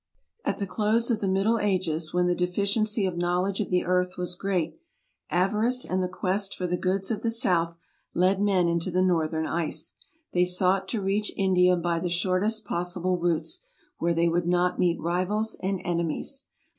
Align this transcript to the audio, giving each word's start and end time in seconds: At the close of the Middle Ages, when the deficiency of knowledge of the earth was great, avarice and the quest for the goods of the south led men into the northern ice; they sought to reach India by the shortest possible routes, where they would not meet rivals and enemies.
At 0.43 0.57
the 0.57 0.65
close 0.65 1.11
of 1.11 1.19
the 1.21 1.27
Middle 1.27 1.59
Ages, 1.59 2.11
when 2.11 2.25
the 2.25 2.33
deficiency 2.33 3.05
of 3.05 3.17
knowledge 3.17 3.59
of 3.59 3.69
the 3.69 3.85
earth 3.85 4.17
was 4.17 4.33
great, 4.33 4.79
avarice 5.29 5.85
and 5.85 6.01
the 6.01 6.07
quest 6.09 6.55
for 6.55 6.65
the 6.65 6.75
goods 6.75 7.11
of 7.11 7.21
the 7.21 7.29
south 7.29 7.77
led 8.15 8.41
men 8.41 8.67
into 8.67 8.89
the 8.89 9.03
northern 9.03 9.45
ice; 9.45 9.93
they 10.33 10.43
sought 10.45 10.87
to 10.87 11.03
reach 11.03 11.31
India 11.37 11.75
by 11.77 11.99
the 11.99 12.09
shortest 12.09 12.65
possible 12.65 13.19
routes, 13.19 13.61
where 13.99 14.15
they 14.15 14.27
would 14.27 14.47
not 14.47 14.79
meet 14.79 14.99
rivals 14.99 15.53
and 15.61 15.79
enemies. 15.85 16.45